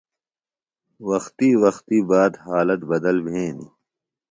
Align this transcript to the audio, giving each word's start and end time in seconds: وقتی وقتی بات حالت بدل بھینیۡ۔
وقتی 1.09 1.49
وقتی 1.63 1.99
بات 2.09 2.33
حالت 2.45 2.81
بدل 2.91 3.17
بھینیۡ۔ 3.25 3.71